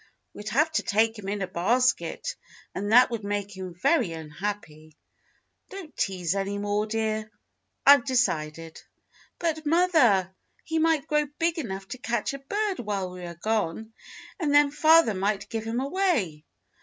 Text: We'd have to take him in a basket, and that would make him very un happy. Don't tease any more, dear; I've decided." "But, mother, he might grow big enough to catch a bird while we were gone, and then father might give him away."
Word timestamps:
We'd 0.33 0.49
have 0.49 0.71
to 0.71 0.81
take 0.81 1.19
him 1.19 1.29
in 1.29 1.43
a 1.43 1.47
basket, 1.47 2.35
and 2.73 2.91
that 2.91 3.11
would 3.11 3.23
make 3.23 3.55
him 3.55 3.75
very 3.83 4.15
un 4.15 4.31
happy. 4.31 4.97
Don't 5.69 5.95
tease 5.95 6.33
any 6.33 6.57
more, 6.57 6.87
dear; 6.87 7.29
I've 7.85 8.03
decided." 8.03 8.81
"But, 9.37 9.63
mother, 9.63 10.33
he 10.63 10.79
might 10.79 11.05
grow 11.05 11.27
big 11.37 11.59
enough 11.59 11.87
to 11.89 11.99
catch 11.99 12.33
a 12.33 12.39
bird 12.39 12.79
while 12.79 13.11
we 13.11 13.21
were 13.21 13.35
gone, 13.35 13.93
and 14.39 14.51
then 14.51 14.71
father 14.71 15.13
might 15.13 15.49
give 15.49 15.65
him 15.65 15.79
away." 15.79 16.45